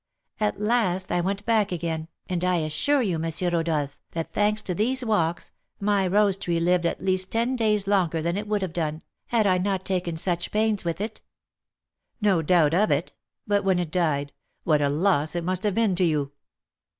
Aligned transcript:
At 0.39 0.59
last 0.59 1.11
I 1.11 1.21
went 1.21 1.45
back 1.45 1.71
again, 1.71 2.07
and 2.27 2.43
I 2.43 2.55
assure 2.61 3.03
you, 3.03 3.23
M. 3.23 3.31
Rodolph, 3.53 3.99
that, 4.13 4.33
thanks 4.33 4.63
to 4.63 4.73
these 4.73 5.05
walks, 5.05 5.51
my 5.79 6.07
rose 6.07 6.37
tree 6.37 6.59
lived 6.59 6.87
at 6.87 7.03
least 7.03 7.29
ten 7.29 7.55
days 7.55 7.85
longer 7.85 8.19
than 8.19 8.35
it 8.35 8.47
would 8.47 8.63
have 8.63 8.73
done, 8.73 9.03
had 9.27 9.45
I 9.45 9.59
not 9.59 9.85
taken 9.85 10.17
such 10.17 10.49
pains 10.49 10.83
with 10.83 11.01
it." 11.01 11.21
"No 12.19 12.41
doubt 12.41 12.73
of 12.73 12.89
it. 12.89 13.13
But 13.45 13.63
when 13.63 13.77
it 13.77 13.91
died, 13.91 14.33
what 14.63 14.81
a 14.81 14.89
loss 14.89 15.35
it 15.35 15.43
must 15.43 15.61
have 15.61 15.75
been 15.75 15.93
to 15.93 16.03
you!" 16.03 16.31